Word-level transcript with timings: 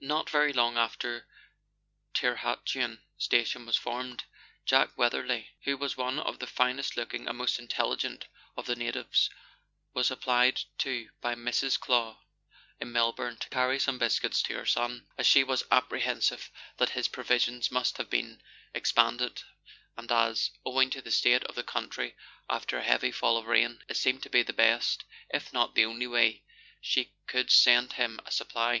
Not 0.00 0.30
very 0.30 0.52
long 0.52 0.76
after 0.76 1.22
the 1.22 1.26
Tirhatuan 2.14 3.00
Station 3.16 3.66
was 3.66 3.76
formed, 3.76 4.22
Jack 4.64 4.96
Weatherly, 4.96 5.48
who 5.64 5.76
was 5.76 5.96
one 5.96 6.20
of 6.20 6.38
the 6.38 6.46
finest 6.46 6.96
looking 6.96 7.26
and 7.26 7.36
most 7.36 7.58
intelligent 7.58 8.28
of 8.56 8.66
the 8.66 8.76
natives, 8.76 9.28
was 9.94 10.12
applied 10.12 10.62
to 10.84 11.08
by 11.20 11.34
Mrs. 11.34 11.80
Clow, 11.80 12.16
in 12.78 12.92
Melbourne, 12.92 13.38
to 13.38 13.48
carry 13.48 13.80
some 13.80 13.98
biscuits 13.98 14.40
to 14.42 14.54
her 14.54 14.64
son, 14.64 15.08
as 15.18 15.26
she 15.26 15.42
was 15.42 15.64
apprehensive 15.68 16.48
that 16.76 16.90
his 16.90 17.08
provisions 17.08 17.72
must 17.72 17.96
have 17.96 18.08
been 18.08 18.40
expended, 18.72 19.42
and 19.96 20.12
as, 20.12 20.52
owing 20.64 20.90
to 20.90 21.02
the 21.02 21.10
state 21.10 21.42
of 21.42 21.56
the 21.56 21.64
country 21.64 22.14
after 22.48 22.78
a 22.78 22.84
heavy 22.84 23.10
fall 23.10 23.36
of 23.36 23.46
rain, 23.46 23.82
it 23.88 23.96
seemed 23.96 24.22
to 24.22 24.30
be 24.30 24.44
the 24.44 24.52
best, 24.52 25.02
if 25.30 25.52
not 25.52 25.74
the 25.74 25.84
only 25.84 26.06
way, 26.06 26.44
she 26.80 27.10
could 27.26 27.50
send 27.50 27.94
him 27.94 28.20
a 28.24 28.30
supply. 28.30 28.76